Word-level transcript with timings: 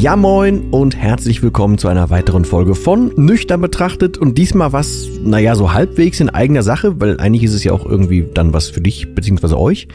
Ja 0.00 0.16
moin 0.16 0.70
und 0.72 0.96
herzlich 0.96 1.40
willkommen 1.42 1.78
zu 1.78 1.86
einer 1.86 2.10
weiteren 2.10 2.44
Folge 2.44 2.74
von 2.74 3.12
Nüchtern 3.16 3.60
betrachtet 3.60 4.18
und 4.18 4.36
diesmal 4.36 4.72
was, 4.72 5.08
naja, 5.22 5.54
so 5.54 5.72
halbwegs 5.72 6.18
in 6.18 6.28
eigener 6.30 6.64
Sache, 6.64 7.00
weil 7.00 7.20
eigentlich 7.20 7.44
ist 7.44 7.54
es 7.54 7.62
ja 7.62 7.72
auch 7.72 7.86
irgendwie 7.86 8.26
dann 8.34 8.52
was 8.52 8.68
für 8.68 8.80
dich 8.80 9.14
bzw. 9.14 9.54
euch. 9.54 9.86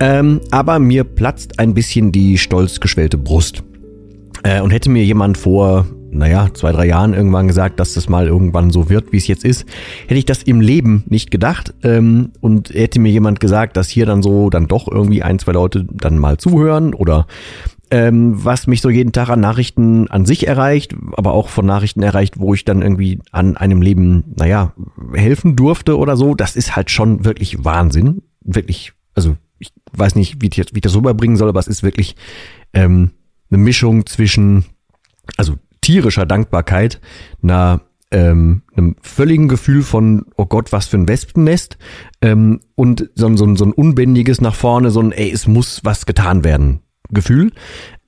Ähm, 0.00 0.40
aber 0.50 0.80
mir 0.80 1.04
platzt 1.04 1.60
ein 1.60 1.72
bisschen 1.72 2.10
die 2.10 2.36
stolz 2.36 2.80
geschwellte 2.80 3.16
Brust. 3.16 3.62
Äh, 4.42 4.60
und 4.60 4.72
hätte 4.72 4.90
mir 4.90 5.04
jemand 5.04 5.38
vor, 5.38 5.86
naja, 6.10 6.48
zwei, 6.52 6.72
drei 6.72 6.86
Jahren 6.86 7.14
irgendwann 7.14 7.46
gesagt, 7.46 7.78
dass 7.78 7.94
das 7.94 8.08
mal 8.08 8.26
irgendwann 8.26 8.70
so 8.70 8.90
wird, 8.90 9.12
wie 9.12 9.18
es 9.18 9.28
jetzt 9.28 9.44
ist, 9.44 9.66
hätte 10.08 10.18
ich 10.18 10.26
das 10.26 10.42
im 10.42 10.60
Leben 10.60 11.04
nicht 11.06 11.30
gedacht. 11.30 11.72
Ähm, 11.84 12.32
und 12.40 12.70
hätte 12.70 12.98
mir 12.98 13.12
jemand 13.12 13.38
gesagt, 13.38 13.76
dass 13.76 13.88
hier 13.88 14.04
dann 14.04 14.20
so 14.20 14.50
dann 14.50 14.66
doch 14.66 14.88
irgendwie 14.90 15.22
ein, 15.22 15.38
zwei 15.38 15.52
Leute 15.52 15.86
dann 15.90 16.18
mal 16.18 16.38
zuhören 16.38 16.92
oder 16.92 17.26
ähm, 17.90 18.44
was 18.44 18.66
mich 18.66 18.80
so 18.80 18.90
jeden 18.90 19.12
Tag 19.12 19.28
an 19.28 19.40
Nachrichten 19.40 20.08
an 20.08 20.26
sich 20.26 20.46
erreicht, 20.46 20.94
aber 21.16 21.32
auch 21.32 21.48
von 21.48 21.66
Nachrichten 21.66 22.02
erreicht, 22.02 22.38
wo 22.38 22.54
ich 22.54 22.64
dann 22.64 22.82
irgendwie 22.82 23.20
an 23.32 23.56
einem 23.56 23.82
Leben, 23.82 24.24
naja, 24.36 24.72
helfen 25.12 25.56
durfte 25.56 25.98
oder 25.98 26.16
so, 26.16 26.34
das 26.34 26.56
ist 26.56 26.76
halt 26.76 26.90
schon 26.90 27.24
wirklich 27.24 27.64
Wahnsinn. 27.64 28.22
Wirklich, 28.42 28.92
also 29.14 29.36
ich 29.58 29.72
weiß 29.92 30.14
nicht, 30.14 30.40
wie 30.40 30.48
ich, 30.48 30.56
wie 30.56 30.76
ich 30.76 30.82
das 30.82 30.96
rüberbringen 30.96 31.36
soll, 31.36 31.48
aber 31.48 31.60
es 31.60 31.68
ist 31.68 31.82
wirklich 31.82 32.16
ähm, 32.72 33.10
eine 33.50 33.58
Mischung 33.58 34.06
zwischen, 34.06 34.64
also 35.36 35.54
tierischer 35.80 36.26
Dankbarkeit, 36.26 37.00
einer 37.42 37.82
ähm, 38.10 38.62
einem 38.76 38.94
völligen 39.02 39.48
Gefühl 39.48 39.82
von, 39.82 40.26
oh 40.36 40.46
Gott, 40.46 40.72
was 40.72 40.86
für 40.86 40.96
ein 40.96 41.08
Wespennest 41.08 41.78
ähm, 42.22 42.60
und 42.76 43.10
so, 43.14 43.34
so, 43.36 43.56
so 43.56 43.64
ein 43.64 43.72
unbändiges 43.72 44.40
nach 44.40 44.54
vorne, 44.54 44.90
so 44.90 45.00
ein, 45.00 45.10
ey, 45.10 45.32
es 45.32 45.48
muss 45.48 45.80
was 45.84 46.06
getan 46.06 46.44
werden 46.44 46.83
Gefühl. 47.10 47.52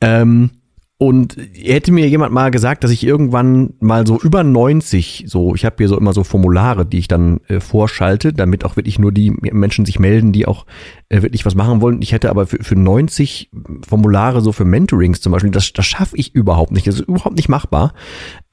Ähm, 0.00 0.50
und 0.98 1.36
hätte 1.52 1.92
mir 1.92 2.08
jemand 2.08 2.32
mal 2.32 2.50
gesagt, 2.50 2.82
dass 2.82 2.90
ich 2.90 3.04
irgendwann 3.04 3.74
mal 3.80 4.06
so 4.06 4.18
über 4.18 4.42
90, 4.42 5.24
so, 5.26 5.54
ich 5.54 5.66
habe 5.66 5.76
hier 5.76 5.88
so 5.88 5.98
immer 5.98 6.14
so 6.14 6.24
Formulare, 6.24 6.86
die 6.86 6.98
ich 6.98 7.08
dann 7.08 7.40
äh, 7.48 7.60
vorschalte, 7.60 8.32
damit 8.32 8.64
auch 8.64 8.76
wirklich 8.76 8.98
nur 8.98 9.12
die 9.12 9.30
Menschen 9.30 9.84
sich 9.84 9.98
melden, 9.98 10.32
die 10.32 10.46
auch 10.46 10.64
äh, 11.10 11.20
wirklich 11.20 11.44
was 11.44 11.54
machen 11.54 11.82
wollen. 11.82 12.00
Ich 12.00 12.12
hätte 12.12 12.30
aber 12.30 12.46
für, 12.46 12.64
für 12.64 12.76
90 12.76 13.50
Formulare, 13.86 14.40
so 14.40 14.52
für 14.52 14.64
Mentorings 14.64 15.20
zum 15.20 15.32
Beispiel, 15.32 15.50
das, 15.50 15.74
das 15.74 15.84
schaffe 15.84 16.16
ich 16.16 16.34
überhaupt 16.34 16.72
nicht. 16.72 16.86
Das 16.86 16.94
ist 16.94 17.08
überhaupt 17.08 17.36
nicht 17.36 17.50
machbar. 17.50 17.92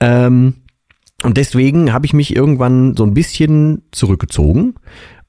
Ähm, 0.02 0.56
und 1.24 1.38
deswegen 1.38 1.94
habe 1.94 2.06
ich 2.06 2.14
mich 2.14 2.36
irgendwann 2.36 2.98
so 2.98 3.06
ein 3.06 3.14
bisschen 3.14 3.84
zurückgezogen 3.94 4.76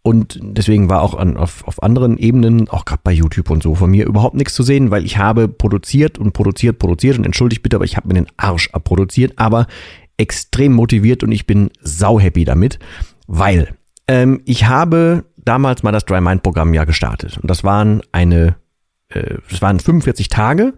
und 0.06 0.38
deswegen 0.42 0.90
war 0.90 1.00
auch 1.00 1.14
an, 1.14 1.38
auf, 1.38 1.66
auf 1.66 1.82
anderen 1.82 2.18
Ebenen, 2.18 2.68
auch 2.68 2.84
gerade 2.84 3.00
bei 3.02 3.10
YouTube 3.10 3.48
und 3.48 3.62
so, 3.62 3.74
von 3.74 3.90
mir 3.90 4.04
überhaupt 4.04 4.34
nichts 4.34 4.52
zu 4.52 4.62
sehen, 4.62 4.90
weil 4.90 5.02
ich 5.06 5.16
habe 5.16 5.48
produziert 5.48 6.18
und 6.18 6.34
produziert, 6.34 6.78
produziert. 6.78 7.16
Und 7.16 7.24
entschuldigt 7.24 7.62
bitte, 7.62 7.76
aber 7.76 7.86
ich 7.86 7.96
habe 7.96 8.08
mir 8.08 8.14
den 8.14 8.26
Arsch 8.36 8.68
abproduziert, 8.74 9.32
aber 9.36 9.66
extrem 10.18 10.74
motiviert 10.74 11.22
und 11.24 11.32
ich 11.32 11.46
bin 11.46 11.70
sau 11.80 12.20
happy 12.20 12.44
damit, 12.44 12.78
weil 13.26 13.74
ähm, 14.06 14.42
ich 14.44 14.66
habe 14.66 15.24
damals 15.38 15.82
mal 15.82 15.92
das 15.92 16.04
Dry 16.04 16.20
Mind 16.20 16.42
Programm 16.42 16.74
ja 16.74 16.84
gestartet. 16.84 17.38
Und 17.38 17.50
das 17.50 17.64
waren 17.64 18.02
eine, 18.12 18.56
äh, 19.08 19.36
das 19.48 19.62
waren 19.62 19.80
45 19.80 20.28
Tage 20.28 20.74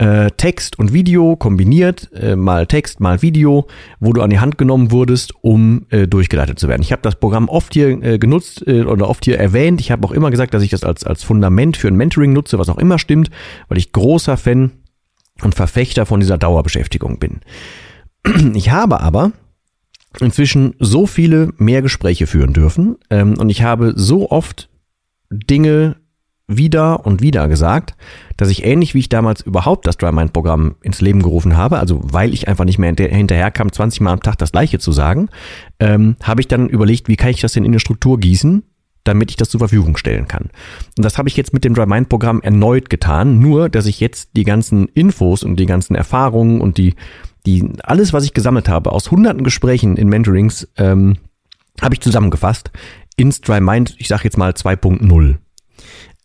äh, 0.00 0.30
Text 0.30 0.78
und 0.78 0.94
Video 0.94 1.36
kombiniert, 1.36 2.10
äh, 2.14 2.34
mal 2.34 2.66
Text, 2.66 3.00
mal 3.00 3.20
Video, 3.20 3.66
wo 4.00 4.14
du 4.14 4.22
an 4.22 4.30
die 4.30 4.40
Hand 4.40 4.56
genommen 4.56 4.90
wurdest, 4.90 5.34
um 5.42 5.84
äh, 5.90 6.08
durchgeleitet 6.08 6.58
zu 6.58 6.68
werden. 6.68 6.80
Ich 6.80 6.90
habe 6.90 7.02
das 7.02 7.16
Programm 7.16 7.50
oft 7.50 7.74
hier 7.74 8.02
äh, 8.02 8.18
genutzt 8.18 8.66
äh, 8.66 8.84
oder 8.84 9.10
oft 9.10 9.26
hier 9.26 9.38
erwähnt. 9.38 9.78
Ich 9.78 9.90
habe 9.90 10.06
auch 10.08 10.12
immer 10.12 10.30
gesagt, 10.30 10.54
dass 10.54 10.62
ich 10.62 10.70
das 10.70 10.84
als, 10.84 11.04
als 11.04 11.22
Fundament 11.22 11.76
für 11.76 11.88
ein 11.88 11.96
Mentoring 11.96 12.32
nutze, 12.32 12.58
was 12.58 12.70
auch 12.70 12.78
immer 12.78 12.98
stimmt, 12.98 13.30
weil 13.68 13.76
ich 13.76 13.92
großer 13.92 14.38
Fan 14.38 14.70
und 15.42 15.54
Verfechter 15.54 16.06
von 16.06 16.20
dieser 16.20 16.38
Dauerbeschäftigung 16.38 17.18
bin. 17.18 17.40
Ich 18.54 18.70
habe 18.70 19.00
aber 19.00 19.32
inzwischen 20.18 20.74
so 20.78 21.06
viele 21.06 21.52
mehr 21.58 21.82
Gespräche 21.82 22.26
führen 22.26 22.54
dürfen 22.54 22.96
ähm, 23.10 23.38
und 23.38 23.50
ich 23.50 23.62
habe 23.62 23.92
so 23.96 24.30
oft 24.30 24.70
Dinge 25.30 25.96
wieder 26.56 27.06
und 27.06 27.22
wieder 27.22 27.48
gesagt, 27.48 27.94
dass 28.36 28.50
ich 28.50 28.64
ähnlich 28.64 28.94
wie 28.94 28.98
ich 28.98 29.08
damals 29.08 29.40
überhaupt 29.40 29.86
das 29.86 29.96
Dry 29.96 30.12
Mind 30.12 30.32
Programm 30.32 30.74
ins 30.82 31.00
Leben 31.00 31.22
gerufen 31.22 31.56
habe, 31.56 31.78
also 31.78 32.00
weil 32.02 32.34
ich 32.34 32.48
einfach 32.48 32.64
nicht 32.64 32.78
mehr 32.78 32.94
hinterher 32.96 33.50
kam, 33.50 33.72
20 33.72 34.00
Mal 34.00 34.12
am 34.12 34.22
Tag 34.22 34.36
das 34.38 34.52
Gleiche 34.52 34.78
zu 34.78 34.92
sagen, 34.92 35.28
ähm, 35.78 36.16
habe 36.22 36.40
ich 36.40 36.48
dann 36.48 36.68
überlegt, 36.68 37.08
wie 37.08 37.16
kann 37.16 37.30
ich 37.30 37.40
das 37.40 37.52
denn 37.52 37.64
in 37.64 37.70
eine 37.70 37.80
Struktur 37.80 38.18
gießen, 38.18 38.64
damit 39.04 39.30
ich 39.30 39.36
das 39.36 39.48
zur 39.48 39.60
Verfügung 39.60 39.96
stellen 39.96 40.28
kann. 40.28 40.50
Und 40.96 41.04
das 41.04 41.16
habe 41.16 41.28
ich 41.28 41.36
jetzt 41.36 41.52
mit 41.52 41.64
dem 41.64 41.74
Dry 41.74 41.86
Mind 41.86 42.08
Programm 42.08 42.42
erneut 42.42 42.90
getan, 42.90 43.38
nur 43.38 43.68
dass 43.68 43.86
ich 43.86 44.00
jetzt 44.00 44.30
die 44.36 44.44
ganzen 44.44 44.88
Infos 44.88 45.42
und 45.42 45.56
die 45.56 45.66
ganzen 45.66 45.94
Erfahrungen 45.94 46.60
und 46.60 46.76
die, 46.76 46.94
die 47.46 47.64
alles, 47.82 48.12
was 48.12 48.24
ich 48.24 48.34
gesammelt 48.34 48.68
habe 48.68 48.92
aus 48.92 49.10
hunderten 49.10 49.44
Gesprächen 49.44 49.96
in 49.96 50.08
Mentorings, 50.08 50.68
ähm, 50.76 51.16
habe 51.80 51.94
ich 51.94 52.00
zusammengefasst 52.00 52.70
ins 53.16 53.40
Dry 53.40 53.60
Mind, 53.60 53.94
ich 53.98 54.08
sage 54.08 54.24
jetzt 54.24 54.38
mal 54.38 54.52
2.0. 54.52 55.36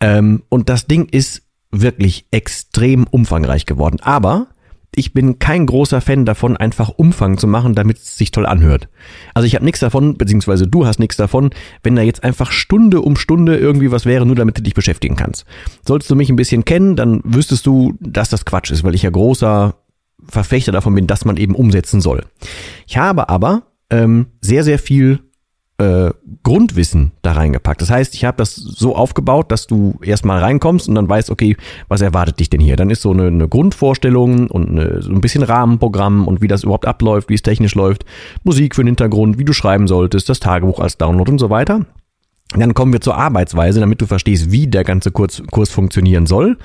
Ähm, 0.05 0.43
und 0.49 0.69
das 0.69 0.85
Ding 0.85 1.07
ist 1.09 1.41
wirklich 1.71 2.27
extrem 2.29 3.07
umfangreich 3.07 3.65
geworden. 3.65 3.97
Aber 4.01 4.49
ich 4.93 5.13
bin 5.13 5.39
kein 5.39 5.65
großer 5.65 5.99
Fan 5.99 6.25
davon, 6.25 6.55
einfach 6.55 6.89
Umfang 6.89 7.39
zu 7.39 7.47
machen, 7.47 7.73
damit 7.73 7.97
es 7.97 8.15
sich 8.15 8.29
toll 8.29 8.45
anhört. 8.45 8.87
Also 9.33 9.47
ich 9.47 9.55
habe 9.55 9.65
nichts 9.65 9.79
davon, 9.79 10.15
beziehungsweise 10.15 10.67
du 10.67 10.85
hast 10.85 10.99
nichts 10.99 11.17
davon, 11.17 11.49
wenn 11.81 11.95
da 11.95 12.03
jetzt 12.03 12.23
einfach 12.23 12.51
Stunde 12.51 13.01
um 13.01 13.17
Stunde 13.17 13.57
irgendwie 13.57 13.91
was 13.91 14.05
wäre, 14.05 14.27
nur 14.27 14.35
damit 14.35 14.59
du 14.59 14.61
dich 14.61 14.75
beschäftigen 14.75 15.15
kannst. 15.15 15.43
Sollst 15.85 16.09
du 16.09 16.15
mich 16.15 16.29
ein 16.29 16.37
bisschen 16.37 16.65
kennen, 16.65 16.95
dann 16.95 17.21
wüsstest 17.23 17.65
du, 17.65 17.95
dass 17.99 18.29
das 18.29 18.45
Quatsch 18.45 18.69
ist, 18.71 18.83
weil 18.83 18.93
ich 18.93 19.01
ja 19.01 19.09
großer 19.09 19.75
Verfechter 20.23 20.71
davon 20.71 20.93
bin, 20.93 21.07
dass 21.07 21.25
man 21.25 21.37
eben 21.37 21.55
umsetzen 21.55 21.99
soll. 21.99 22.23
Ich 22.85 22.97
habe 22.97 23.27
aber 23.27 23.63
ähm, 23.89 24.27
sehr, 24.39 24.63
sehr 24.63 24.77
viel 24.77 25.19
äh, 25.77 26.11
Grundwissen 26.43 27.11
da 27.21 27.33
reingepackt. 27.33 27.81
Das 27.81 27.89
heißt, 27.89 28.13
ich 28.15 28.23
habe 28.23 28.37
das 28.37 28.55
so 28.55 28.95
aufgebaut, 28.95 29.51
dass 29.51 29.67
du 29.67 29.99
erstmal 30.01 30.39
reinkommst 30.39 30.87
und 30.87 30.95
dann 30.95 31.09
weißt, 31.09 31.29
okay, 31.29 31.57
was 31.89 32.01
erwartet 32.01 32.39
dich 32.39 32.49
denn 32.49 32.61
hier? 32.61 32.77
Dann 32.77 32.89
ist 32.89 33.01
so 33.01 33.11
eine, 33.11 33.27
eine 33.27 33.47
Grundvorstellung 33.47 34.49
und 34.49 34.69
eine, 34.69 35.01
so 35.01 35.11
ein 35.11 35.21
bisschen 35.21 35.43
Rahmenprogramm 35.43 36.27
und 36.27 36.41
wie 36.41 36.47
das 36.47 36.63
überhaupt 36.63 36.85
abläuft, 36.85 37.29
wie 37.29 37.33
es 37.33 37.41
technisch 37.41 37.75
läuft, 37.75 38.05
Musik 38.43 38.75
für 38.75 38.83
den 38.83 38.87
Hintergrund, 38.87 39.37
wie 39.37 39.45
du 39.45 39.53
schreiben 39.53 39.87
solltest, 39.87 40.29
das 40.29 40.39
Tagebuch 40.39 40.79
als 40.79 40.97
Download 40.97 41.29
und 41.29 41.39
so 41.39 41.49
weiter. 41.49 41.85
Dann 42.55 42.73
kommen 42.73 42.93
wir 42.93 43.01
zur 43.01 43.17
Arbeitsweise, 43.17 43.79
damit 43.79 44.01
du 44.01 44.05
verstehst, 44.05 44.51
wie 44.51 44.67
der 44.67 44.83
ganze 44.83 45.11
Kurs, 45.11 45.43
Kurs 45.51 45.71
funktionieren 45.71 46.25
soll. 46.25 46.57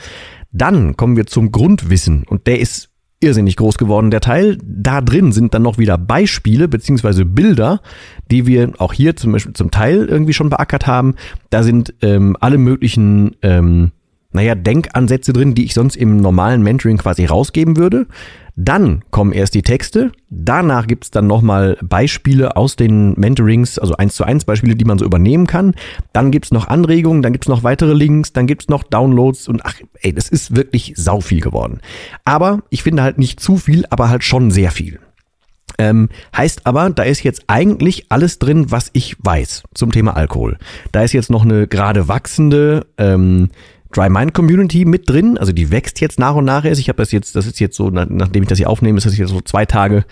Dann 0.52 0.96
kommen 0.96 1.16
wir 1.16 1.26
zum 1.26 1.50
Grundwissen 1.50 2.24
und 2.28 2.46
der 2.46 2.60
ist 2.60 2.90
irrsinnig 3.20 3.56
groß 3.56 3.78
geworden, 3.78 4.10
der 4.10 4.20
Teil. 4.20 4.58
Da 4.64 5.00
drin 5.00 5.32
sind 5.32 5.54
dann 5.54 5.62
noch 5.62 5.78
wieder 5.78 5.98
Beispiele 5.98 6.68
beziehungsweise 6.68 7.24
Bilder, 7.24 7.80
die 8.30 8.46
wir 8.46 8.72
auch 8.78 8.92
hier 8.92 9.16
zum 9.16 9.32
Beispiel 9.32 9.52
zum 9.52 9.70
Teil 9.70 10.06
irgendwie 10.06 10.32
schon 10.32 10.50
beackert 10.50 10.86
haben. 10.86 11.14
Da 11.50 11.62
sind 11.62 11.94
ähm, 12.00 12.36
alle 12.40 12.58
möglichen 12.58 13.36
ähm, 13.42 13.92
naja, 14.32 14.54
Denkansätze 14.54 15.32
drin, 15.32 15.54
die 15.54 15.64
ich 15.64 15.74
sonst 15.74 15.96
im 15.96 16.18
normalen 16.18 16.62
Mentoring 16.62 16.98
quasi 16.98 17.24
rausgeben 17.24 17.76
würde. 17.76 18.06
Dann 18.56 19.02
kommen 19.10 19.32
erst 19.32 19.54
die 19.54 19.62
Texte, 19.62 20.12
danach 20.28 20.86
gibt's 20.86 21.10
dann 21.10 21.26
nochmal 21.26 21.78
Beispiele 21.82 22.56
aus 22.56 22.76
den 22.76 23.14
Mentorings, 23.14 23.78
also 23.78 23.96
eins 23.96 24.14
zu 24.14 24.24
eins 24.24 24.44
Beispiele, 24.44 24.76
die 24.76 24.84
man 24.84 24.98
so 24.98 25.04
übernehmen 25.04 25.46
kann. 25.46 25.74
Dann 26.12 26.30
gibt's 26.30 26.50
noch 26.50 26.68
Anregungen, 26.68 27.22
dann 27.22 27.32
gibt's 27.32 27.48
noch 27.48 27.62
weitere 27.62 27.94
Links, 27.94 28.32
dann 28.32 28.46
gibt's 28.46 28.68
noch 28.68 28.82
Downloads 28.82 29.48
und 29.48 29.64
ach, 29.64 29.76
ey, 30.02 30.12
das 30.12 30.28
ist 30.28 30.54
wirklich 30.54 30.92
sau 30.96 31.20
viel 31.20 31.40
geworden. 31.40 31.80
Aber 32.24 32.62
ich 32.68 32.82
finde 32.82 33.02
halt 33.02 33.18
nicht 33.18 33.40
zu 33.40 33.56
viel, 33.56 33.86
aber 33.88 34.10
halt 34.10 34.24
schon 34.24 34.50
sehr 34.50 34.70
viel. 34.70 35.00
Ähm, 35.78 36.10
heißt 36.36 36.66
aber, 36.66 36.90
da 36.90 37.04
ist 37.04 37.22
jetzt 37.22 37.44
eigentlich 37.46 38.06
alles 38.10 38.38
drin, 38.38 38.70
was 38.70 38.90
ich 38.92 39.16
weiß 39.20 39.62
zum 39.72 39.92
Thema 39.92 40.16
Alkohol. 40.16 40.58
Da 40.92 41.02
ist 41.02 41.14
jetzt 41.14 41.30
noch 41.30 41.44
eine 41.44 41.66
gerade 41.66 42.08
wachsende 42.08 42.86
ähm, 42.98 43.48
Dry 43.92 44.08
Mind 44.08 44.34
Community 44.34 44.84
mit 44.84 45.08
drin, 45.08 45.36
also 45.36 45.52
die 45.52 45.70
wächst 45.70 46.00
jetzt 46.00 46.18
nach 46.18 46.34
und 46.34 46.44
nach 46.44 46.64
erst. 46.64 46.80
Ich 46.80 46.88
habe 46.88 46.98
das 46.98 47.10
jetzt, 47.12 47.34
das 47.34 47.46
ist 47.46 47.58
jetzt 47.60 47.76
so, 47.76 47.90
nachdem 47.90 48.42
ich 48.42 48.48
das 48.48 48.58
hier 48.58 48.70
aufnehme, 48.70 48.98
ist 48.98 49.06
das 49.06 49.16
jetzt 49.16 49.30
so 49.30 49.40
zwei 49.40 49.66
Tage 49.66 50.04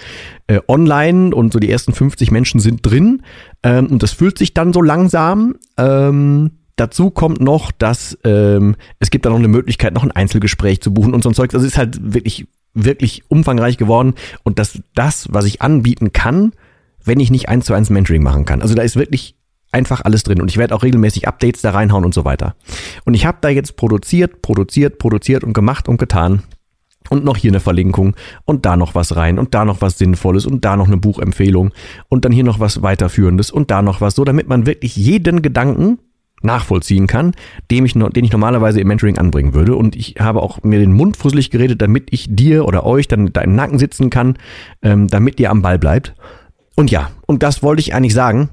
äh, 0.48 0.60
online 0.66 1.34
und 1.34 1.52
so 1.52 1.58
die 1.58 1.70
ersten 1.70 1.92
50 1.92 2.30
Menschen 2.30 2.60
sind 2.60 2.84
drin 2.84 3.22
ähm, 3.62 3.86
und 3.86 4.02
das 4.02 4.12
fühlt 4.12 4.38
sich 4.38 4.52
dann 4.52 4.72
so 4.72 4.82
langsam. 4.82 5.54
Ähm, 5.76 6.50
dazu 6.76 7.10
kommt 7.10 7.40
noch, 7.40 7.70
dass 7.70 8.18
ähm, 8.24 8.76
es 8.98 9.10
gibt 9.10 9.26
da 9.26 9.30
noch 9.30 9.38
eine 9.38 9.48
Möglichkeit, 9.48 9.94
noch 9.94 10.04
ein 10.04 10.12
Einzelgespräch 10.12 10.80
zu 10.80 10.92
buchen 10.92 11.14
und 11.14 11.22
so 11.22 11.30
ein 11.30 11.34
Zeug. 11.34 11.54
Also 11.54 11.64
es 11.64 11.72
ist 11.72 11.78
halt 11.78 12.14
wirklich, 12.14 12.46
wirklich 12.74 13.22
umfangreich 13.28 13.76
geworden 13.76 14.14
und 14.42 14.58
dass 14.58 14.80
das, 14.94 15.28
was 15.30 15.44
ich 15.44 15.62
anbieten 15.62 16.12
kann, 16.12 16.52
wenn 17.04 17.20
ich 17.20 17.30
nicht 17.30 17.48
eins 17.48 17.66
zu 17.66 17.74
eins 17.74 17.90
Mentoring 17.90 18.22
machen 18.22 18.44
kann. 18.44 18.60
Also 18.60 18.74
da 18.74 18.82
ist 18.82 18.96
wirklich 18.96 19.37
einfach 19.72 20.02
alles 20.04 20.22
drin 20.22 20.40
und 20.40 20.50
ich 20.50 20.56
werde 20.56 20.74
auch 20.74 20.82
regelmäßig 20.82 21.28
Updates 21.28 21.62
da 21.62 21.70
reinhauen 21.70 22.04
und 22.04 22.14
so 22.14 22.24
weiter. 22.24 22.54
Und 23.04 23.14
ich 23.14 23.26
habe 23.26 23.38
da 23.40 23.48
jetzt 23.48 23.76
produziert, 23.76 24.42
produziert, 24.42 24.98
produziert 24.98 25.44
und 25.44 25.52
gemacht 25.52 25.88
und 25.88 25.98
getan 25.98 26.42
und 27.10 27.24
noch 27.24 27.36
hier 27.36 27.50
eine 27.50 27.60
Verlinkung 27.60 28.14
und 28.44 28.66
da 28.66 28.76
noch 28.76 28.94
was 28.94 29.16
rein 29.16 29.38
und 29.38 29.54
da 29.54 29.64
noch 29.64 29.80
was 29.80 29.98
Sinnvolles 29.98 30.46
und 30.46 30.64
da 30.64 30.76
noch 30.76 30.86
eine 30.86 30.96
Buchempfehlung 30.96 31.72
und 32.08 32.24
dann 32.24 32.32
hier 32.32 32.44
noch 32.44 32.60
was 32.60 32.82
weiterführendes 32.82 33.50
und 33.50 33.70
da 33.70 33.82
noch 33.82 34.00
was 34.00 34.14
so, 34.14 34.24
damit 34.24 34.48
man 34.48 34.66
wirklich 34.66 34.96
jeden 34.96 35.42
Gedanken 35.42 35.98
nachvollziehen 36.42 37.06
kann, 37.06 37.32
dem 37.70 37.84
ich, 37.84 37.94
den 37.94 38.24
ich 38.24 38.32
normalerweise 38.32 38.80
im 38.80 38.88
Mentoring 38.88 39.18
anbringen 39.18 39.54
würde. 39.54 39.74
Und 39.74 39.96
ich 39.96 40.16
habe 40.20 40.42
auch 40.42 40.62
mir 40.62 40.78
den 40.78 40.92
Mund 40.92 41.16
fusselig 41.16 41.50
geredet, 41.50 41.82
damit 41.82 42.08
ich 42.10 42.26
dir 42.30 42.64
oder 42.64 42.86
euch 42.86 43.08
dann 43.08 43.32
da 43.32 43.40
im 43.40 43.56
Nacken 43.56 43.78
sitzen 43.78 44.08
kann, 44.10 44.36
ähm, 44.82 45.08
damit 45.08 45.40
ihr 45.40 45.50
am 45.50 45.62
Ball 45.62 45.78
bleibt. 45.78 46.14
Und 46.76 46.90
ja, 46.90 47.10
und 47.26 47.42
das 47.42 47.62
wollte 47.62 47.80
ich 47.80 47.94
eigentlich 47.94 48.14
sagen. 48.14 48.50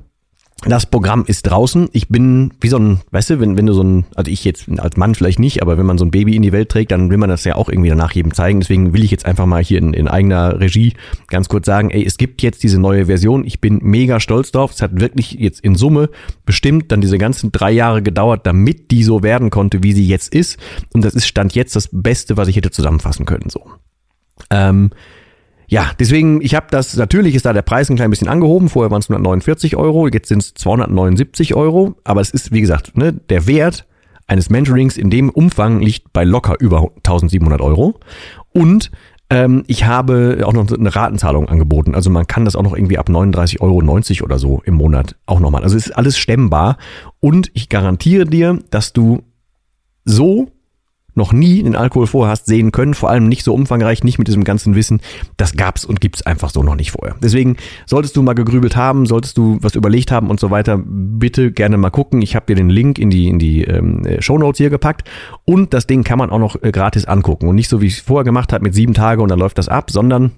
Das 0.61 0.85
Programm 0.85 1.25
ist 1.27 1.43
draußen. 1.43 1.89
Ich 1.91 2.07
bin 2.07 2.53
wie 2.61 2.69
so 2.69 2.77
ein, 2.77 3.01
weißt 3.11 3.29
du, 3.31 3.39
wenn, 3.39 3.57
wenn 3.57 3.65
du 3.65 3.73
so 3.73 3.83
ein, 3.83 4.05
also 4.15 4.31
ich 4.31 4.45
jetzt 4.45 4.67
als 4.79 4.95
Mann 4.95 5.13
vielleicht 5.13 5.37
nicht, 5.37 5.61
aber 5.61 5.77
wenn 5.77 5.85
man 5.85 5.97
so 5.97 6.05
ein 6.05 6.11
Baby 6.11 6.35
in 6.35 6.41
die 6.41 6.53
Welt 6.53 6.69
trägt, 6.69 6.91
dann 6.91 7.09
will 7.09 7.17
man 7.17 7.29
das 7.29 7.43
ja 7.43 7.55
auch 7.55 7.69
irgendwie 7.69 7.89
danach 7.89 8.13
jedem 8.13 8.33
zeigen. 8.33 8.61
Deswegen 8.61 8.93
will 8.93 9.03
ich 9.03 9.11
jetzt 9.11 9.25
einfach 9.25 9.45
mal 9.45 9.63
hier 9.63 9.79
in, 9.79 9.93
in 9.93 10.07
eigener 10.07 10.59
Regie 10.59 10.93
ganz 11.27 11.49
kurz 11.49 11.65
sagen, 11.65 11.91
ey, 11.91 12.03
es 12.05 12.17
gibt 12.17 12.41
jetzt 12.41 12.63
diese 12.63 12.79
neue 12.79 13.07
Version. 13.07 13.45
Ich 13.45 13.59
bin 13.59 13.79
mega 13.83 14.19
stolz 14.19 14.51
drauf. 14.51 14.71
Es 14.71 14.81
hat 14.81 14.99
wirklich 14.99 15.33
jetzt 15.33 15.59
in 15.59 15.75
Summe 15.75 16.09
bestimmt 16.45 16.91
dann 16.91 17.01
diese 17.01 17.17
ganzen 17.17 17.51
drei 17.51 17.71
Jahre 17.71 18.01
gedauert, 18.01 18.47
damit 18.47 18.91
die 18.91 19.03
so 19.03 19.23
werden 19.23 19.49
konnte, 19.49 19.83
wie 19.83 19.93
sie 19.93 20.07
jetzt 20.07 20.33
ist. 20.33 20.57
Und 20.93 21.03
das 21.03 21.13
ist 21.13 21.27
Stand 21.27 21.53
jetzt 21.53 21.75
das 21.75 21.89
Beste, 21.91 22.37
was 22.37 22.47
ich 22.47 22.55
hätte 22.55 22.71
zusammenfassen 22.71 23.25
können, 23.25 23.49
so. 23.49 23.61
Ähm, 24.49 24.91
ja, 25.67 25.91
deswegen, 25.99 26.41
ich 26.41 26.55
habe 26.55 26.67
das, 26.69 26.95
natürlich 26.95 27.35
ist 27.35 27.45
da 27.45 27.53
der 27.53 27.61
Preis 27.61 27.89
ein 27.89 27.95
klein 27.95 28.09
bisschen 28.09 28.27
angehoben. 28.27 28.69
Vorher 28.69 28.91
waren 28.91 28.99
es 28.99 29.09
149 29.09 29.75
Euro, 29.75 30.07
jetzt 30.07 30.27
sind 30.27 30.41
es 30.41 30.53
279 30.53 31.55
Euro. 31.55 31.95
Aber 32.03 32.21
es 32.21 32.29
ist, 32.29 32.51
wie 32.51 32.61
gesagt, 32.61 32.97
ne, 32.97 33.13
der 33.13 33.47
Wert 33.47 33.85
eines 34.27 34.49
Mentorings 34.49 34.97
in 34.97 35.09
dem 35.09 35.29
Umfang 35.29 35.79
liegt 35.81 36.13
bei 36.13 36.23
locker 36.23 36.55
über 36.59 36.91
1700 36.97 37.61
Euro. 37.61 37.99
Und 38.51 38.91
ähm, 39.29 39.63
ich 39.67 39.85
habe 39.85 40.43
auch 40.45 40.53
noch 40.53 40.71
eine 40.71 40.95
Ratenzahlung 40.95 41.49
angeboten. 41.49 41.95
Also 41.95 42.09
man 42.09 42.27
kann 42.27 42.45
das 42.45 42.55
auch 42.55 42.63
noch 42.63 42.75
irgendwie 42.75 42.97
ab 42.97 43.09
39,90 43.09 43.61
Euro 43.61 44.25
oder 44.25 44.39
so 44.39 44.61
im 44.65 44.75
Monat 44.75 45.15
auch 45.25 45.39
nochmal. 45.39 45.63
Also 45.63 45.77
es 45.77 45.87
ist 45.87 45.97
alles 45.97 46.17
stemmbar. 46.17 46.77
Und 47.19 47.49
ich 47.53 47.69
garantiere 47.69 48.25
dir, 48.25 48.59
dass 48.69 48.93
du 48.93 49.23
so 50.03 50.51
noch 51.15 51.33
nie 51.33 51.63
den 51.63 51.75
Alkohol 51.75 52.07
vorher 52.07 52.31
hast 52.31 52.45
sehen 52.45 52.71
können, 52.71 52.93
vor 52.93 53.09
allem 53.09 53.27
nicht 53.27 53.43
so 53.43 53.53
umfangreich, 53.53 54.03
nicht 54.03 54.17
mit 54.17 54.27
diesem 54.27 54.43
ganzen 54.43 54.75
Wissen. 54.75 55.01
Das 55.37 55.53
gab's 55.53 55.85
und 55.85 56.01
gibt's 56.01 56.21
einfach 56.21 56.49
so 56.49 56.63
noch 56.63 56.75
nicht 56.75 56.91
vorher. 56.91 57.15
Deswegen 57.21 57.57
solltest 57.85 58.15
du 58.15 58.21
mal 58.21 58.33
gegrübelt 58.33 58.75
haben, 58.75 59.05
solltest 59.05 59.37
du 59.37 59.57
was 59.61 59.75
überlegt 59.75 60.11
haben 60.11 60.29
und 60.29 60.39
so 60.39 60.51
weiter, 60.51 60.79
bitte 60.85 61.51
gerne 61.51 61.77
mal 61.77 61.89
gucken. 61.89 62.21
Ich 62.21 62.35
habe 62.35 62.45
dir 62.45 62.55
den 62.55 62.69
Link 62.69 62.99
in 62.99 63.09
die 63.09 63.27
in 63.27 63.39
die 63.39 63.63
ähm, 63.63 64.05
Show 64.19 64.37
Notes 64.37 64.57
hier 64.57 64.69
gepackt 64.69 65.09
und 65.45 65.73
das 65.73 65.87
Ding 65.87 66.03
kann 66.03 66.19
man 66.19 66.29
auch 66.29 66.39
noch 66.39 66.61
äh, 66.61 66.71
gratis 66.71 67.05
angucken 67.05 67.47
und 67.47 67.55
nicht 67.55 67.69
so 67.69 67.81
wie 67.81 67.87
ich 67.87 67.97
es 67.97 67.99
vorher 68.01 68.23
gemacht 68.23 68.53
habe 68.53 68.63
mit 68.63 68.75
sieben 68.75 68.93
Tage 68.93 69.21
und 69.21 69.29
dann 69.29 69.39
läuft 69.39 69.57
das 69.57 69.69
ab, 69.69 69.91
sondern 69.91 70.31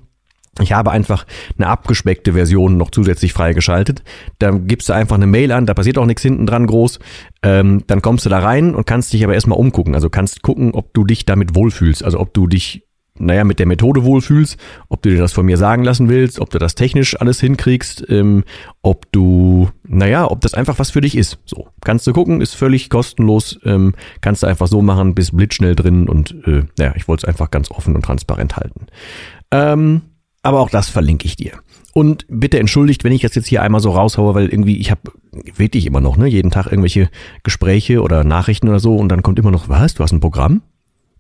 ich 0.60 0.74
habe 0.74 0.92
einfach 0.92 1.26
eine 1.58 1.68
abgespeckte 1.68 2.34
Version 2.34 2.78
noch 2.78 2.92
zusätzlich 2.92 3.34
freigeschaltet. 3.34 4.04
Da 4.40 4.52
gibst 4.52 4.90
du 4.90 4.94
einfach 4.94 5.16
eine 5.16 5.28
Mail 5.28 5.52
an, 5.52 5.66
da 5.66 5.74
passiert 5.74 5.98
auch 5.98 6.06
nichts 6.06 6.22
hinten 6.22 6.46
dran 6.46 6.68
groß. 6.68 7.00
Ähm, 7.44 7.84
dann 7.88 8.02
kommst 8.02 8.26
du 8.26 8.30
da 8.30 8.40
rein 8.40 8.76
und 8.76 8.86
kannst 8.86 9.14
dich 9.14 9.24
aber 9.24 9.34
erstmal 9.34 9.60
umgucken. 9.60 9.96
Also 9.96 10.10
kannst 10.10 10.42
gucken, 10.42 10.72
ob 10.74 10.94
du 10.94 11.04
dich 11.04 11.26
damit 11.26 11.56
wohlfühlst. 11.56 12.04
Also 12.04 12.20
ob 12.20 12.34
du 12.34 12.48
dich, 12.48 12.84
naja, 13.20 13.44
mit 13.44 13.60
der 13.60 13.66
Methode 13.66 14.04
wohlfühlst, 14.04 14.58
ob 14.90 15.02
du 15.02 15.10
dir 15.10 15.18
das 15.18 15.34
von 15.34 15.46
mir 15.46 15.58
sagen 15.58 15.84
lassen 15.84 16.10
willst, 16.10 16.40
ob 16.40 16.50
du 16.50 16.60
das 16.60 16.76
technisch 16.76 17.20
alles 17.20 17.40
hinkriegst, 17.40 18.06
ähm, 18.10 18.44
ob 18.82 19.12
du, 19.12 19.70
naja, 19.84 20.30
ob 20.30 20.42
das 20.42 20.54
einfach 20.54 20.80
was 20.80 20.92
für 20.92 21.02
dich 21.02 21.18
ist. 21.18 21.40
So, 21.46 21.68
kannst 21.84 22.06
du 22.08 22.14
gucken, 22.14 22.42
ist 22.42 22.56
völlig 22.56 22.90
kostenlos, 22.90 23.60
ähm, 23.64 23.96
kannst 24.22 24.44
du 24.44 24.48
einfach 24.48 24.68
so 24.68 24.82
machen, 24.82 25.16
bist 25.16 25.36
blitzschnell 25.36 25.76
drin 25.76 26.08
und 26.08 26.36
äh, 26.46 26.64
naja, 26.78 26.94
ich 26.96 27.08
wollte 27.08 27.26
es 27.26 27.28
einfach 27.28 27.52
ganz 27.52 27.72
offen 27.72 27.96
und 27.96 28.04
transparent 28.04 28.56
halten. 28.58 28.88
Ähm, 29.52 30.02
aber 30.48 30.62
auch 30.62 30.70
das 30.70 30.88
verlinke 30.88 31.26
ich 31.26 31.36
dir. 31.36 31.60
Und 31.94 32.26
bitte 32.30 32.58
entschuldigt, 32.58 33.04
wenn 33.04 33.12
ich 33.12 33.22
das 33.22 33.36
jetzt 33.36 33.48
hier 33.48 33.62
einmal 33.62 33.82
so 33.82 33.92
raushaue, 33.92 34.34
weil 34.34 34.48
irgendwie, 34.48 34.78
ich 34.78 34.92
habe 34.92 35.02
wirklich 35.56 35.86
immer 35.86 36.00
noch, 36.00 36.16
ne, 36.16 36.28
jeden 36.28 36.52
Tag 36.52 36.68
irgendwelche 36.68 37.10
Gespräche 37.44 38.02
oder 38.02 38.24
Nachrichten 38.24 38.70
oder 38.70 38.80
so 38.80 38.96
und 38.96 39.10
dann 39.10 39.24
kommt 39.24 39.40
immer 39.40 39.52
noch, 39.52 39.68
was, 39.68 39.96
du 39.96 40.04
hast 40.04 40.14
ein 40.14 40.22
Programm? 40.22 40.62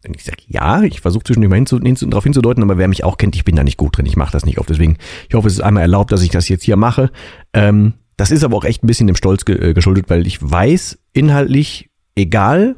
Und 0.08 0.16
ich 0.16 0.24
sage, 0.24 0.44
ja, 0.48 0.84
ich 0.84 1.02
versuche 1.02 1.26
zwischendurch 1.26 1.50
mal 1.50 1.56
hinzu, 1.58 1.80
darauf 1.80 2.24
hinzudeuten, 2.24 2.64
aber 2.64 2.78
wer 2.78 2.88
mich 2.88 3.04
auch 3.04 3.18
kennt, 3.18 3.36
ich 3.36 3.44
bin 3.44 3.58
da 3.58 3.66
nicht 3.66 3.78
gut 3.78 3.98
drin, 3.98 4.06
ich 4.06 4.16
mache 4.16 4.32
das 4.32 4.46
nicht 4.46 4.60
oft. 4.60 4.70
Deswegen, 4.70 4.98
ich 5.28 5.36
hoffe, 5.36 5.48
es 5.48 5.56
ist 5.56 5.62
einmal 5.62 5.82
erlaubt, 5.82 6.12
dass 6.14 6.22
ich 6.22 6.30
das 6.30 6.48
jetzt 6.48 6.64
hier 6.64 6.78
mache. 6.78 7.12
Ähm, 7.54 7.96
das 8.16 8.32
ist 8.32 8.46
aber 8.46 8.56
auch 8.56 8.64
echt 8.64 8.84
ein 8.84 8.88
bisschen 8.88 9.08
dem 9.08 9.16
Stolz 9.18 9.44
ge 9.44 9.58
äh, 9.58 9.74
geschuldet, 9.74 10.10
weil 10.10 10.26
ich 10.26 10.40
weiß 10.42 11.00
inhaltlich, 11.12 11.90
egal 12.16 12.76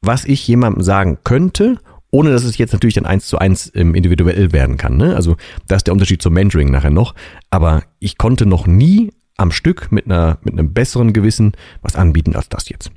was 0.00 0.24
ich 0.24 0.46
jemandem 0.48 0.82
sagen 0.82 1.18
könnte 1.24 1.78
ohne 2.10 2.30
dass 2.30 2.44
es 2.44 2.58
jetzt 2.58 2.72
natürlich 2.72 2.94
dann 2.94 3.06
eins 3.06 3.26
zu 3.26 3.38
eins 3.38 3.70
ähm, 3.74 3.94
individuell 3.94 4.52
werden 4.52 4.76
kann. 4.76 4.96
Ne? 4.96 5.14
Also 5.14 5.36
da 5.68 5.76
ist 5.76 5.86
der 5.86 5.94
Unterschied 5.94 6.22
zum 6.22 6.34
Mentoring 6.34 6.70
nachher 6.70 6.90
noch. 6.90 7.14
Aber 7.50 7.84
ich 7.98 8.18
konnte 8.18 8.46
noch 8.46 8.66
nie 8.66 9.12
am 9.36 9.52
Stück 9.52 9.90
mit 9.90 10.06
einer 10.06 10.38
mit 10.42 10.54
einem 10.54 10.72
besseren 10.72 11.12
Gewissen 11.12 11.52
was 11.82 11.96
anbieten 11.96 12.36
als 12.36 12.48
das 12.48 12.68
jetzt. 12.68 12.90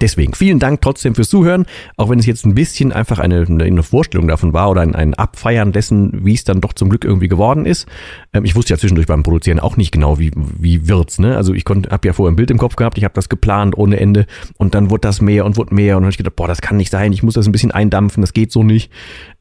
Deswegen 0.00 0.34
vielen 0.34 0.58
Dank 0.58 0.80
trotzdem 0.80 1.14
fürs 1.14 1.28
Zuhören, 1.28 1.66
auch 1.96 2.08
wenn 2.08 2.18
es 2.18 2.26
jetzt 2.26 2.46
ein 2.46 2.54
bisschen 2.54 2.92
einfach 2.92 3.18
eine, 3.18 3.46
eine 3.46 3.82
Vorstellung 3.82 4.28
davon 4.28 4.52
war 4.52 4.70
oder 4.70 4.80
ein, 4.80 4.94
ein 4.94 5.14
Abfeiern 5.14 5.72
dessen, 5.72 6.24
wie 6.24 6.34
es 6.34 6.44
dann 6.44 6.60
doch 6.60 6.72
zum 6.72 6.88
Glück 6.88 7.04
irgendwie 7.04 7.28
geworden 7.28 7.66
ist. 7.66 7.86
Ähm, 8.32 8.44
ich 8.44 8.54
wusste 8.56 8.72
ja 8.72 8.78
zwischendurch 8.78 9.06
beim 9.06 9.22
Produzieren 9.22 9.60
auch 9.60 9.76
nicht 9.76 9.92
genau, 9.92 10.18
wie, 10.18 10.32
wie 10.34 10.88
wird's. 10.88 11.18
Ne? 11.18 11.36
Also 11.36 11.54
ich 11.54 11.64
konnte, 11.64 11.90
habe 11.90 12.06
ja 12.06 12.12
vorher 12.12 12.32
ein 12.32 12.36
Bild 12.36 12.50
im 12.50 12.58
Kopf 12.58 12.76
gehabt, 12.76 12.98
ich 12.98 13.04
habe 13.04 13.14
das 13.14 13.28
geplant 13.28 13.76
ohne 13.76 14.00
Ende 14.00 14.26
und 14.56 14.74
dann 14.74 14.90
wurde 14.90 15.02
das 15.02 15.20
mehr 15.20 15.44
und 15.44 15.56
wurde 15.56 15.74
mehr 15.74 15.96
und 15.96 16.02
dann 16.02 16.06
habe 16.06 16.12
ich 16.12 16.18
gedacht, 16.18 16.36
boah, 16.36 16.48
das 16.48 16.60
kann 16.60 16.76
nicht 16.76 16.90
sein, 16.90 17.12
ich 17.12 17.22
muss 17.22 17.34
das 17.34 17.46
ein 17.46 17.52
bisschen 17.52 17.70
eindampfen, 17.70 18.20
das 18.20 18.32
geht 18.32 18.52
so 18.52 18.62
nicht. 18.62 18.90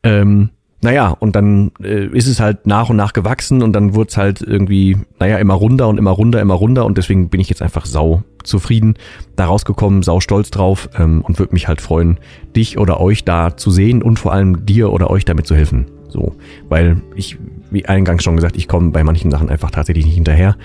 Ähm, 0.03 0.49
naja, 0.83 1.09
und 1.19 1.35
dann 1.35 1.71
äh, 1.83 2.07
ist 2.07 2.27
es 2.27 2.39
halt 2.39 2.65
nach 2.65 2.89
und 2.89 2.95
nach 2.95 3.13
gewachsen 3.13 3.61
und 3.61 3.73
dann 3.73 3.93
wurde 3.93 4.09
es 4.09 4.17
halt 4.17 4.41
irgendwie, 4.41 4.97
naja, 5.19 5.37
immer 5.37 5.53
runder 5.53 5.87
und 5.87 5.99
immer 5.99 6.11
runder, 6.11 6.41
immer 6.41 6.55
runder 6.55 6.85
und 6.85 6.97
deswegen 6.97 7.29
bin 7.29 7.39
ich 7.39 7.49
jetzt 7.49 7.61
einfach 7.61 7.85
sau 7.85 8.23
zufrieden 8.43 8.95
da 9.35 9.45
rausgekommen, 9.45 10.01
sau 10.01 10.19
stolz 10.19 10.49
drauf 10.49 10.89
ähm, 10.97 11.21
und 11.21 11.37
würde 11.37 11.53
mich 11.53 11.67
halt 11.67 11.81
freuen, 11.81 12.17
dich 12.55 12.79
oder 12.79 12.99
euch 12.99 13.23
da 13.23 13.55
zu 13.55 13.69
sehen 13.69 14.01
und 14.01 14.17
vor 14.17 14.33
allem 14.33 14.65
dir 14.65 14.91
oder 14.91 15.11
euch 15.11 15.23
damit 15.23 15.45
zu 15.45 15.55
helfen. 15.55 15.85
So, 16.09 16.35
weil 16.67 17.01
ich, 17.15 17.37
wie 17.69 17.85
eingangs 17.85 18.23
schon 18.23 18.35
gesagt, 18.35 18.57
ich 18.57 18.67
komme 18.67 18.89
bei 18.89 19.03
manchen 19.03 19.29
Sachen 19.29 19.49
einfach 19.49 19.69
tatsächlich 19.69 20.05
nicht 20.05 20.15
hinterher. 20.15 20.57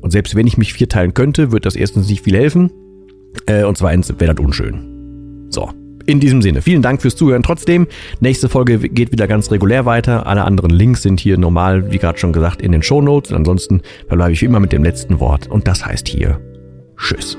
Und 0.00 0.10
selbst 0.10 0.34
wenn 0.34 0.48
ich 0.48 0.58
mich 0.58 0.72
vierteilen 0.72 1.14
könnte, 1.14 1.52
wird 1.52 1.64
das 1.64 1.76
erstens 1.76 2.08
nicht 2.08 2.22
viel 2.22 2.36
helfen 2.36 2.72
äh, 3.46 3.62
und 3.62 3.78
zweitens 3.78 4.12
wäre 4.18 4.34
das 4.34 4.44
unschön. 4.44 5.46
So, 5.48 5.70
in 6.10 6.20
diesem 6.20 6.42
Sinne, 6.42 6.62
vielen 6.62 6.82
Dank 6.82 7.00
fürs 7.02 7.16
Zuhören 7.16 7.42
trotzdem. 7.42 7.86
Nächste 8.20 8.48
Folge 8.48 8.78
geht 8.78 9.12
wieder 9.12 9.26
ganz 9.26 9.50
regulär 9.50 9.86
weiter. 9.86 10.26
Alle 10.26 10.44
anderen 10.44 10.70
Links 10.70 11.02
sind 11.02 11.20
hier 11.20 11.38
normal, 11.38 11.90
wie 11.92 11.98
gerade 11.98 12.18
schon 12.18 12.32
gesagt, 12.32 12.60
in 12.62 12.72
den 12.72 12.82
Show 12.82 13.00
Notes. 13.00 13.32
Ansonsten 13.32 13.82
verbleibe 14.08 14.32
ich 14.32 14.40
wie 14.40 14.46
immer 14.46 14.60
mit 14.60 14.72
dem 14.72 14.84
letzten 14.84 15.20
Wort 15.20 15.46
und 15.48 15.68
das 15.68 15.86
heißt 15.86 16.08
hier 16.08 16.40
Tschüss. 16.96 17.38